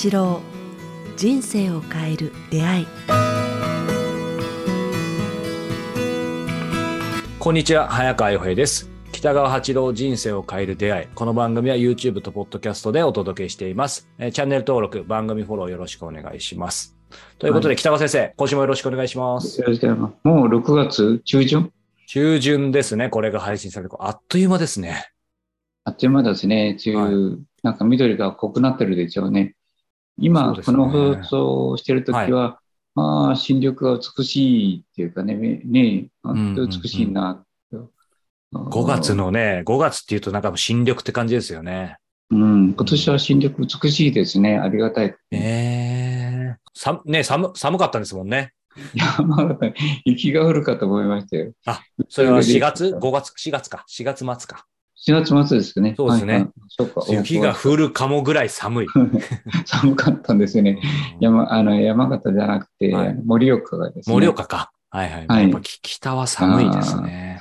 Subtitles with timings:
[0.00, 0.40] 八郎
[1.16, 2.86] 人生を変える出会い。
[7.40, 8.88] こんにちは早川洋平です。
[9.10, 11.08] 北川八郎人生を変える出会い。
[11.16, 14.08] この番組は YouTube と Podcast でお届けしています。
[14.20, 16.96] えーチャンネル登録番組フォローよろしくお願いします。
[17.40, 17.76] ということで、はい。
[17.78, 19.60] 北川先生今週もよろしくお願いします。
[19.60, 20.14] よろしくお願いします。
[20.22, 21.72] もう6月中旬？
[22.06, 22.70] 中旬？
[22.70, 23.08] ですね。
[23.08, 23.90] これが配信される。
[23.98, 25.10] あっという間ですね。
[25.82, 26.76] あっという間ですね。
[26.86, 29.56] 梅雨、なんか緑が濃くなってるでしょうね。
[30.18, 32.60] 今、この放送をしてるときは、
[32.94, 37.44] まあ、新緑が美しいっていうかね、ねね、本当美しいな。
[38.52, 39.14] 5月。
[39.14, 41.98] のね5月っていうとなんかもう新緑って感じですよね
[42.30, 44.58] うん、今年は新緑美しいですね。
[44.58, 45.14] ありがたい。
[45.30, 48.52] ええさね寒寒かったんですもんね
[48.94, 49.58] いや、まあ、
[50.04, 51.52] 雪が降るかと思いましたよ。
[52.08, 54.66] それは4月 ?5 月 ?4 月か4月末か
[55.06, 55.94] 4月末ですね。
[55.96, 57.04] そうですねはいは。
[57.08, 58.86] 雪が降るかもぐらい寒い、
[59.64, 60.80] 寒かったんですよね。
[61.20, 64.14] 山あの山形じゃなくて、はい盛岡がですね。
[64.14, 64.72] 盛岡か。
[64.90, 65.26] はいはい。
[65.26, 67.38] はいやっぱき北は寒いですね。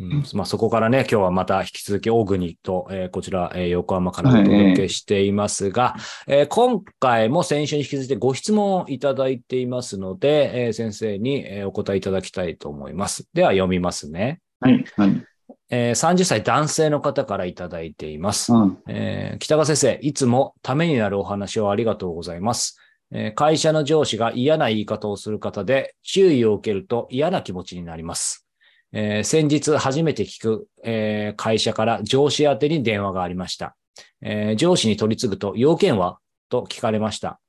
[0.00, 5.96] うんまあ、そこからね、今日はまた引き続き、大国と、えーこちら、えー横浜からお届けしていますが、
[6.28, 13.28] えー今回も先週に引き続いてご質問をいただいていますので、えー先生にえーお答えいただきたいと思います。
[13.34, 14.40] では読みますね。
[14.60, 15.24] はい、はい。
[15.70, 18.52] えー30歳男性の方からいただいています。
[18.52, 22.78] うんえー北川先生、いつもためになるお話をありがとうございます。
[23.10, 28.46] えー会社の上司が嫌な言い方をする方で注意を受けると嫌な気持ちになります。
[28.92, 33.76] えー先日初めて聞く、えー会社から上司宛てに電話がありました。
[34.22, 36.18] えー上司に取り次ぐと要件は？
[36.50, 37.40] と聞かれました。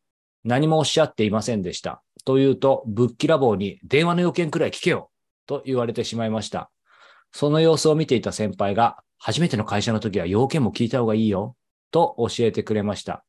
[0.44, 2.02] 何もおっしゃっていませんでした。
[2.26, 5.10] というと、ぶっきらぼうに電話の要件くらい聞けよ
[5.48, 6.70] と言われてしまいました。
[7.32, 11.56] その様子を見ていた先輩が、初めての会社の時は要件も聞いた方がいいよ、
[11.92, 13.24] と教えてくれました。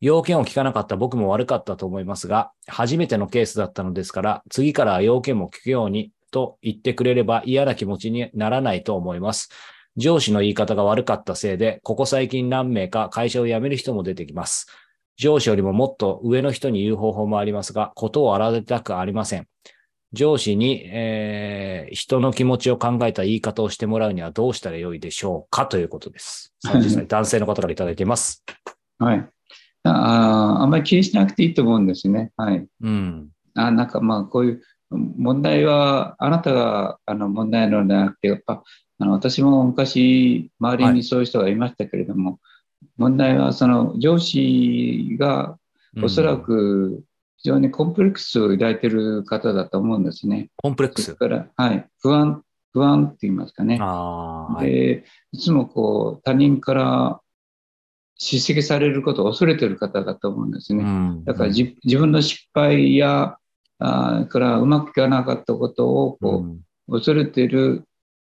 [0.00, 9.50] 要件を聞かなかった僕も悪かったと思いますが、初めてのケースだったのですから、次からは要件も聞くように、と言ってくれれば嫌な気持ちにならないと思います。
[9.96, 14.66] 上司の言い方が悪かったせいで、ここ最近何名か会社を辞める人も出てきます。
[15.16, 19.46] 上司よりももっと上の人に言う方法もありますが、ことを荒立てたくありません。
[20.14, 26.52] 上司に、えー人の気持ちを考えた言い方をしてもらうにはどうしたらよいでしょうかということです。
[26.66, 28.44] 30歳 男性の方からいただいています。
[28.98, 29.28] はい。
[29.84, 32.32] あああんまり気にしなくていいと思うんですね。
[32.36, 32.66] はい。
[32.80, 33.28] うん。
[33.54, 38.62] あなんかまあこういう問題はあなたがあの問題なのではなくてやっぱ
[38.98, 42.40] あの私も昔周りはいにそういう人がいましたけれども、
[42.96, 45.58] 問題はその上司が
[46.02, 47.04] おそらく
[47.44, 50.48] 非常にコンプレックスを抱いている方だと思うんですね。
[50.56, 51.14] コンプレックス？
[51.14, 53.76] から、はい、不安、不安って言いますかね。
[53.78, 54.64] はい。
[54.64, 57.20] で、いつもこう他人から
[58.16, 60.84] 叱責されることを恐れている方だと思うんですね。
[60.84, 63.36] うんだからじ自分の失敗や、
[63.78, 66.46] あーからうまくいかなかったことをこ
[66.88, 67.86] う恐れている、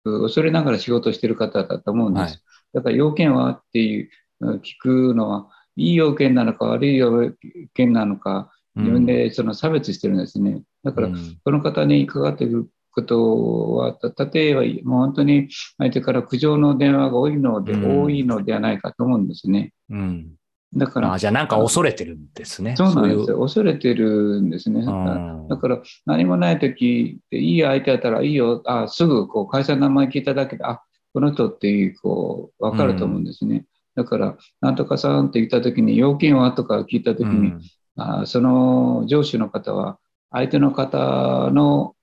[0.07, 2.23] う恐れながら仕事をしている方だと思うんです。
[2.23, 2.41] はい
[2.73, 4.09] だから要件はっていう
[4.41, 7.33] うん聞くのは、いい要件なのか悪い要
[7.75, 10.63] 件なのか、自分でその差別してるんですね。
[10.83, 15.49] だから、うんこの方にかかっていることは、た例えばもう本当に
[15.79, 19.73] 相手から苦情の電話が多いので、うん多いのではないかと思うんですね。
[19.91, 20.33] うん
[20.77, 22.75] だから、あじゃあなんか恐れてるんですね。
[22.77, 23.39] そうなんですよ。
[23.39, 24.85] 恐れてるんですね。
[24.85, 30.83] だから何もない時でいい相手だったらいいよ、あすぐこう会社の名前聞いただけで、あ
[31.13, 33.67] この人っていうこう分かると思うんですね。
[33.95, 37.61] だから、なんとかさんって言った時に、要件はとか聞いた時に、うん
[37.97, 39.99] あその上司の方は、
[40.31, 41.95] 相手の方の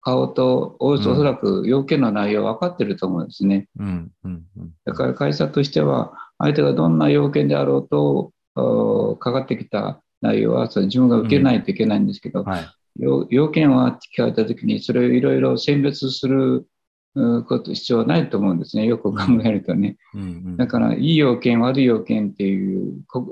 [0.00, 3.68] 顔とおうんそらく要件の内容分かってると思うんですね。
[3.78, 12.68] うんうんうんだから会社としては、相手がどんな要件であろうと、おかかってきた内容はそれ自分が受けないといけないんですけど、はい。
[12.98, 16.66] 要要件はって聞かれたときに、それをいろいろ選別する
[17.14, 18.86] うこと必要はないと思うんですね。
[18.86, 19.96] よく考えるとね。
[20.14, 23.26] うんうんだから、いい要件、悪い要件っていう、こ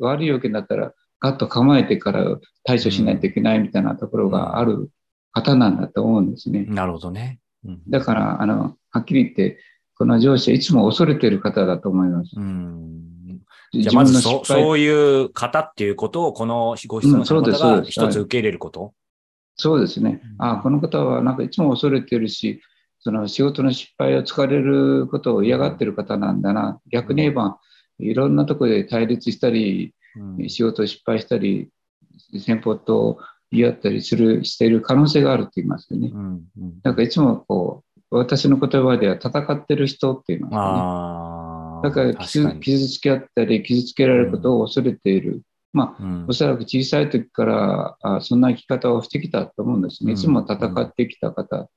[0.00, 0.92] 悪い要件だったら、
[1.26, 4.90] ガッと構えてから対処しないといけないみたいなところがある
[5.32, 6.64] 方なんだと思うんですね。
[6.66, 7.40] なるほどね。
[7.64, 9.58] うんだから、あの、はっきり言って、
[9.98, 12.32] この上司はいつも恐れている方だと思います。
[12.36, 12.96] うん
[13.72, 18.94] じゃあまずそそういう方っていうことをこのご質問者のうんそうです方が一つ受け入れること。
[19.56, 20.22] そうですね。
[20.38, 22.62] あこの方はなんかいつも恐れてるし、
[23.00, 26.80] その仕事の失敗を疲れることを嫌がってる方なんだな。
[26.90, 27.58] 逆に言えば、
[27.98, 29.94] いろんなところで対立したり、
[30.48, 31.68] 仕事を失敗したり、
[32.40, 33.18] 先方と
[33.50, 36.10] 言い合ったりする、している可能性があるって言いますよね。
[36.12, 41.88] うんうんなんかいつもこう、私の言葉では戦ってる人っていうのは、ね。
[41.88, 42.14] だから
[42.58, 45.42] 傷つけ合ったり、傷つけられることを恐れている。
[45.72, 50.12] まあ、うんおそらく小さい時からあそんな生き方をしてきたと思うんですね。
[50.12, 51.68] いつも戦ってきた方、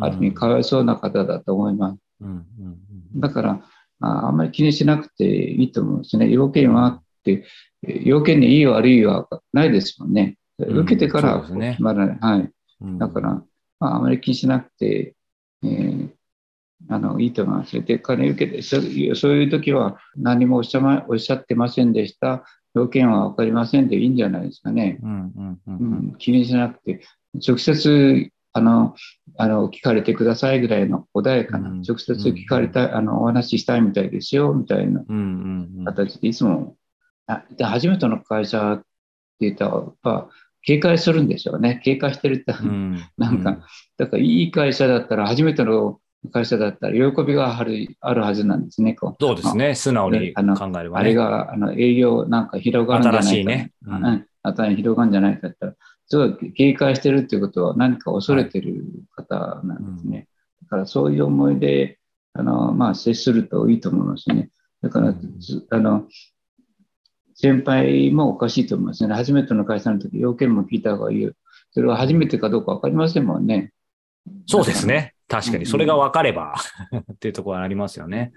[0.00, 1.98] ある意味かわいそうな方だと思います。
[2.20, 3.62] うんうんだから、
[4.00, 6.30] ああんまり気にしなくていいと思うんですね。
[6.30, 7.44] 要件はあって、え
[7.82, 10.36] 要件にいい悪いはないですもんね。
[10.58, 12.18] うん受けてから決まらない。
[12.20, 12.50] はい。
[12.80, 13.42] うんだから、
[13.78, 15.14] まあ、あまり気にしなくて、
[15.62, 16.08] えー
[16.88, 17.82] あのいいと思います。
[17.82, 22.44] で、金受けて、そういう時は何もおっしゃ,、ま、おっしゃってませんでした。
[22.74, 25.00] 要件は分かりませんでいいんじゃないですかね。
[25.02, 25.76] うんうんううん
[26.10, 27.00] ん、気にしなくて、
[27.46, 28.94] 直接あの
[29.36, 35.04] あの聞かれてくださいぐらいの穏やかな、うん直接聞かれたい、あのお話ししたいみたいですよみたいな
[35.84, 36.87] 形でいつも、あ
[37.56, 38.84] で初めての会社って
[39.40, 40.28] 言ったら、やっぱ
[40.62, 41.80] 警戒するんでしょうね。
[41.84, 43.00] 警戒してるって、うん。
[43.16, 43.58] なんか、
[43.96, 46.00] だからいい会社だったら、初めての
[46.32, 48.94] 会社だったら、喜びがあるあるはずなんですね。
[48.94, 49.24] こう。
[49.24, 49.74] そうですね。
[49.74, 51.00] 素直に考えればね。
[51.00, 53.28] あれがあの営業なんか広がるんじゃないか。
[53.28, 53.72] 新しいね。
[53.86, 54.00] ううん。
[54.76, 55.12] 広がるん。
[55.12, 58.84] じゃないかって言ったら、すごい警戒してるっていうことは何か恐れてる
[59.14, 59.96] 方なん。
[59.96, 60.28] ですね。
[60.62, 61.98] だからそういう思いで、
[62.32, 64.50] あの、まあ、接するといいと思いますね。
[64.82, 65.40] だから、うん。
[65.40, 66.08] ずあの、
[67.40, 69.14] 先輩もおかしいと思いますね。
[69.14, 71.32] 初めての会社の時、要件も聞いた方がいいよ。
[71.70, 73.72] それは初めてかどうかわかりませんもんね。
[74.46, 75.14] そうですね。
[75.28, 75.58] 確かに。
[75.58, 76.56] うんそれが分かれば
[77.12, 78.32] っていうところはありますよね。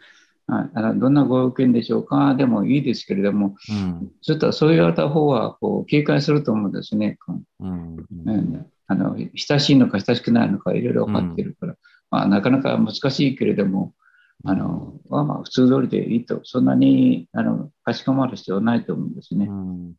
[0.46, 4.12] はい、あのどんなご用件でしょうかでもいいですけれども、うん。
[4.22, 7.18] ちょっとそう言われた方はこう警戒すると思うんですね。
[7.60, 7.96] うん。
[8.26, 11.76] うんあの親しいのか親しくないのかいろいろ分かってるから、
[12.12, 13.94] まあ、なかなか難しいけれども、
[14.44, 19.46] あのまあまあ普通通りでいいと、そんなにあのかしこまる必要はないと思うんですね。
[19.46, 19.94] うん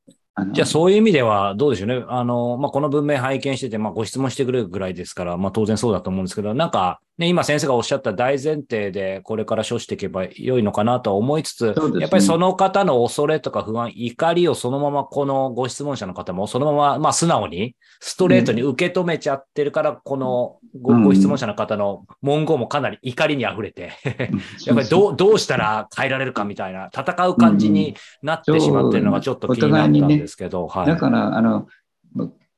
[0.53, 2.05] じゃあそういう意味ではどうでしょうね。
[2.09, 12.01] あの、まあ、この文明拝見してて、まあ、ご質問してくれるぐらいですから、まあ、当然そうだと思うんですけど、なんか、ね、今先生がおっしゃった大前提でこれから処していけば良いのかなとは思いつつ、ね。
[12.01, 21.05] やっぱりその方の恐れとか不安、怒りをそのままこのご質問者の方もそのまま、まあ、素直に、ストレートに受け止めちゃってるから、このごうん。
[21.05, 23.93] ご質問者の方の文言もかなり怒りに溢れて、
[24.65, 30.87] やっぱりどう、どうしたら変えられるかみたいな、戦う感じになってしまってるのがちょっと気になったんですけど、はい。
[30.87, 31.69] だから、あの、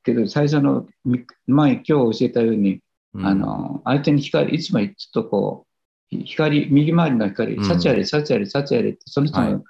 [0.03, 2.79] けど最初のみ前、今日教えたように、うん
[3.23, 5.67] あ、の相手に光、いつもちょっとこ
[6.11, 7.63] う、光、右回りの光、うん。
[7.63, 9.53] 幸あれ、幸あれ、幸あれって、その人はい。
[9.53, 9.63] の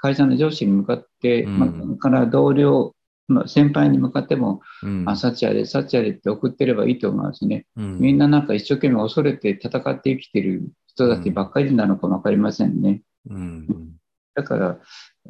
[0.00, 1.58] 会社の上司に向かって、うん。
[1.58, 2.94] まあ、から同僚、
[3.28, 5.04] まあ先輩に向かっても、うん。
[5.08, 7.66] あ、幸あれ、幸あれって送ってればいいと思いますね。
[7.76, 7.98] うん。
[7.98, 13.02] みんななんか一生懸命恐れて戦って生きてる人たちばっかりなのかもわかりませんね。
[13.28, 13.66] うん。
[14.34, 14.78] だから、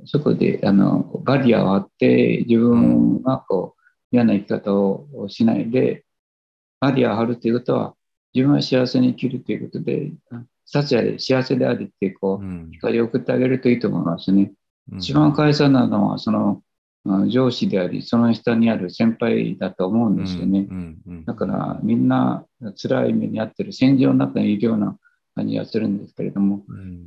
[0.04, 6.04] そこであのバリアを張って、自分がこう嫌な生き方をしないで、
[6.80, 7.94] バリアを張るということは、
[8.34, 10.12] 自分は幸せに生きるということで、
[10.64, 14.52] 幸あれ、幸せであるってこう、うん光を送ってあげるといいと思いますね。
[14.92, 16.62] うん一番大切なのは、その
[17.04, 20.68] うん上司であり、その下にある先輩だと思うんですよね。
[21.24, 22.44] だから、みんな
[22.76, 24.98] 辛い目に遭ってる、戦場の中にいるような
[25.34, 27.06] 感じがするんですけれども、うん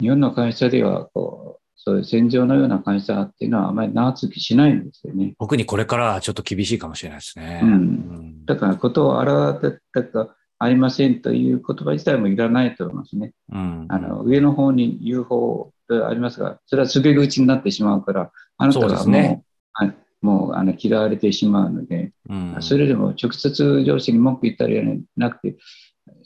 [0.00, 5.34] 日本の会社ではこう、そういう戦場のような会社っていうのはあまり長続きしないんですよね。
[5.40, 7.60] 特にこれからはちょっと厳しいかもしれないですね。
[7.64, 13.32] うんだから、ことを表たありませんという言葉自体もいらないと思いますね。
[13.50, 19.42] うんあの上の方に言う方がありますが、それは告げ口になってしまうから、あなたそうはもう、ね
[19.72, 24.84] はい、もうあの嫌われてしまうので、うんそれでも直接上司に文句言ったりは
[25.16, 25.56] なくて、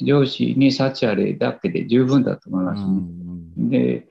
[0.02, 2.88] 上司に幸あれだけで十分だと思いますね。
[2.88, 2.90] う
[3.62, 4.06] んで、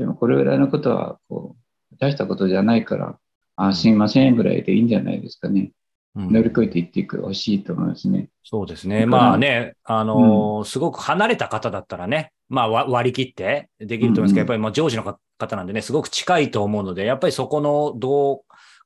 [0.00, 1.54] でもこれぐらいのことはこ
[1.92, 3.18] う大したことじゃないから、
[3.56, 5.72] あすいませんぐらいでいいんじゃないですかね。
[6.16, 8.30] うん乗り越えていっていくほしいと思いますね。
[8.42, 9.06] そうですね。
[9.06, 15.04] まあね、あのーすごく離れた方だったらね、まあわ割り切ってできると思いますけど、うんうんやっぱりまあ上司の
[15.38, 18.40] 方なんでね、すごく近いと思うので、やっぱりそこのどう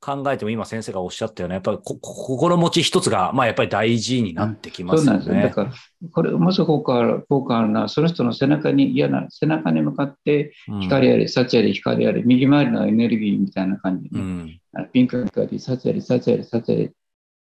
[0.04, 5.34] 考えても今先生がおっしゃったような、やっぱり心持ち一つが、まあやっぱり大事になってきますよそうなんですよ。
[5.34, 5.50] だね。
[5.50, 5.73] から、
[6.12, 16.92] これ、もし効果効果あるのは、その人の背中に嫌な、背中に向かってうん光あれ、幸あれ、光あれ、右回りのエネルギーみたいな感じで、ねうんあのピンクの光、幸あれ、幸あれ、幸あれ、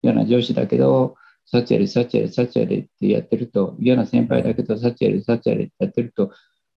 [0.01, 6.31] 嫌な上司だけど、幸あれ、幸あれ、幸あれってやってると、嫌な先輩だけど、幸あれ、幸あれってやってると、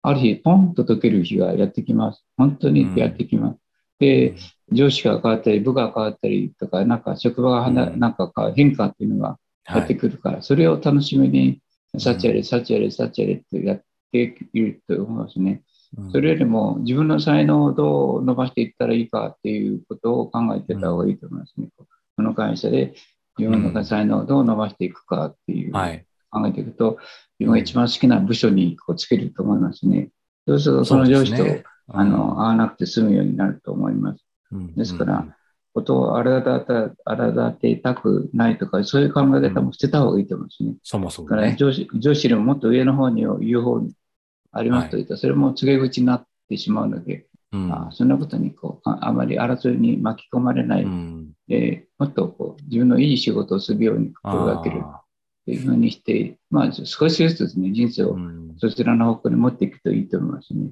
[0.03, 2.25] ある日、ポンと解ける日がやってきます。
[2.37, 3.70] 本当にやってきます。
[4.01, 4.35] で、
[4.73, 9.39] 上司が変わったり、部が変わったりとか、なんか職場がうんなんか変化っていうのが
[9.69, 9.97] やってはい。
[9.97, 11.61] くるから、それを楽しみに、
[11.99, 15.63] 幸あれ、幸あれ、幸あれってやっていると思いますね。
[15.97, 21.67] うんそれよりも自分の才能をどう伸ばしていったらいいかっていうことを考えてた方がいいと思いますね。
[22.17, 22.95] この会社で
[23.39, 26.07] 自分の才能をどう伸ばしていくかっていうはい。
[26.31, 26.99] 考えていくと、
[27.41, 30.11] 自分が一番好きな部署にこうつけると思いますね。
[30.47, 31.45] そうするとその上司と、
[31.93, 34.25] あの会わなくて済むようになると思います。
[34.53, 35.37] うんですから、
[35.73, 40.75] ことを荒立てたくないとか、そういう考え方も捨てた方がいいと思うんですね。
[40.83, 41.55] そもそだから。
[41.55, 43.93] 上司上司よりももっと上の方に言う方に
[44.53, 55.03] ありますと言ったら、それも告げ口になってしまうので、うんあそんなことにこうああまり争いに巻き込まれない、うんでもっとこう自分のいい仕事をするように心がけるあ
[55.45, 58.17] というふうにして、まあ、少しずつですね、人生を
[58.59, 60.71] そちらの方向に持っていくといいと思いますね。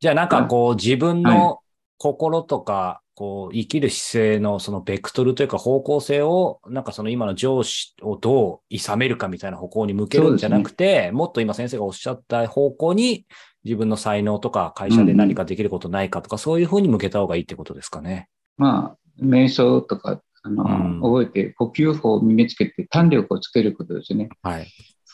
[0.00, 1.58] じゃあなんかこう自分はの
[1.98, 13.26] 心とか、こう生きる姿勢のそのベクトルというか方向性を、なんかその今の上司をどう諌めるかみたいな方向に向けるんじゃなくて、もっと今先生がおっしゃった方向に
[13.64, 18.30] 自分の才能とか会社で何かできることないかとか、そういうふうに向けた方がいいってことですかね。
[18.56, 24.30] まあ、瞑想とか、あの、うん覚えて、呼吸法を身につけて、胆力をつけることですね。
[24.42, 24.68] はい。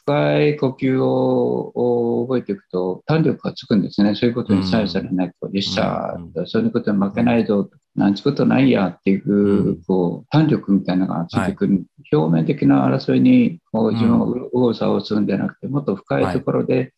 [0.06, 4.14] 深い呼吸をを覚えていくと、胆力がつくんですね。
[4.14, 11.84] そういうことに左右されないと、よっしゃー、そういうことに負けないぞ、なんちことないやっていう、うんこう、胆力みたいなのがついてくる。
[12.12, 16.92] 表面的な争いにこう自分を右往左往するんじゃなくて、もっと深いところで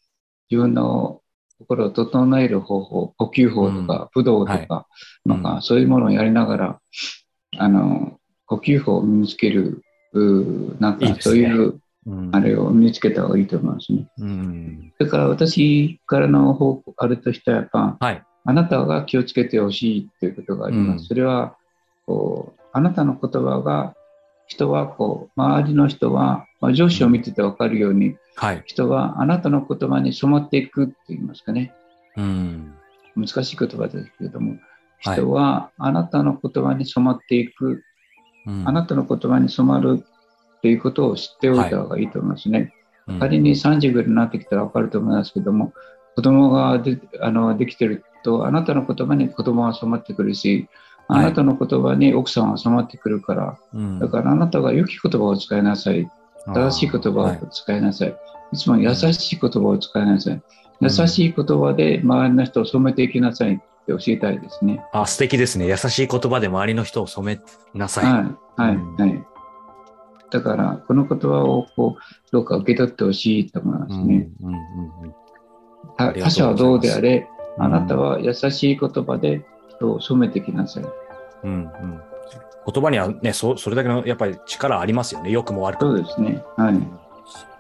[0.50, 1.22] 自分の
[1.58, 4.86] 心を整える方法、呼吸法とか、武道とはいか、
[5.24, 6.80] うんなんかそういうものをやりながら、
[7.56, 9.82] あの、呼吸法を身につける、
[10.78, 11.80] なんかそういう、うん
[12.32, 14.06] あれを身につけた方がいいと思いますね。
[14.18, 14.92] うん。
[14.98, 18.22] それから私からの方向、あれとしてはやっぱ、はい。
[18.44, 21.02] あなたが気をつけてほしいということがあります。
[21.02, 21.56] うんそれは
[22.06, 23.94] こう、あなたの言葉が、
[24.46, 28.62] 人はこう、周りの人は、まあ、上司を見てて分かるように、はい。
[28.64, 31.74] 人はあなたの言葉に染まっていくって言いますかね。
[32.16, 32.74] うん。
[33.14, 34.60] 難しい言葉ですけれども、はい
[35.00, 37.84] 人はあなたの言葉に染まっていく、
[38.46, 40.04] うんあなたの言葉に染まる
[40.58, 42.72] っていうことを知っておいた方がいいと思いますね。
[42.72, 42.78] うん
[43.20, 45.72] 仮に30ぐらいになってきたら分かると思いますけども、
[46.14, 50.68] 子供がであのできてると、あなたの言葉に子供は染まってくるし、
[51.08, 56.06] はいあなたの言葉に奥さんは染まってくるから、うんだからあなたが良き言葉を使いなさい。
[56.44, 58.16] 正しい言葉はいを使いなさい。
[58.52, 60.42] いつも優しい言葉を使いなさい。
[60.80, 64.84] 優しい言葉で周りの人を染めていきなさいって教えたいですね。
[64.92, 65.66] あ、素敵ですね。
[65.66, 67.40] 優しい言葉で周りの人を染め
[67.78, 68.04] なさい。
[68.04, 69.37] はい、はい、うんはい。
[70.30, 74.28] だから、この言葉をこうどうか受け取ってほしいと思いますね。
[74.42, 74.58] うんうんうん
[75.04, 75.14] うん
[75.96, 80.84] 他者はどうであれ、うんあなたは優しい言葉で人を染めてきなさい。
[81.42, 82.00] うんうん
[82.72, 85.30] 言葉にはね、そそれだけのやっぱり力ありますよね。
[85.30, 85.96] 良くも悪くも。
[85.96, 86.44] そうですね。
[86.56, 86.78] はい。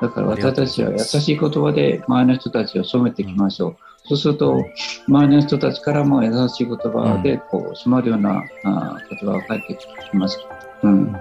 [0.00, 3.76] だから私たちは優しい言葉で周りの人たちを染めていきましょう。
[4.06, 4.62] そうすると、
[5.08, 9.78] 周りの人たちからも優しい言葉でこう染まるようなあ言葉が返って
[10.10, 10.38] きます。
[10.82, 11.16] うん。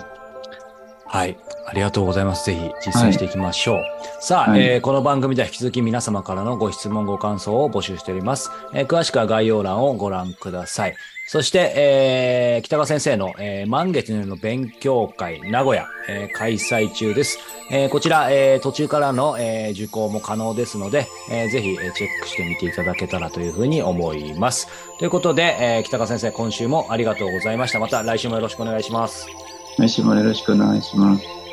[1.10, 1.38] はい。
[1.66, 2.46] ありがとうございます。
[2.46, 3.80] ぜひ実践していきましょう。
[4.22, 8.52] さあ、はいえーこの番組では引き続き皆様からのご質問、ご感想を募集しております。
[8.74, 10.96] えー詳しくは概要欄をご覧ください。
[11.30, 17.40] そして、えー北川先生の、えー満月の勉強会名古屋、えー開催中です。
[17.72, 24.68] えーこちら、えー途中からの、えー受講も可能ですので、えーぜひ、えーチェックしてみていただけたらというふうに思います。
[25.00, 27.80] ということで、えー北川先生、今週もありがとうございました。
[27.80, 29.28] また来週もよろしくお願いします。
[29.78, 31.47] 来週もよろしくお願いします。